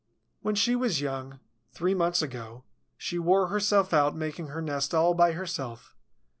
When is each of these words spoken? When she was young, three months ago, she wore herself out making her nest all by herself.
When 0.41 0.55
she 0.55 0.75
was 0.75 0.99
young, 0.99 1.39
three 1.73 1.93
months 1.93 2.23
ago, 2.23 2.63
she 2.97 3.19
wore 3.19 3.49
herself 3.49 3.93
out 3.93 4.15
making 4.15 4.47
her 4.47 4.59
nest 4.59 4.95
all 4.95 5.13
by 5.13 5.33
herself. 5.33 5.95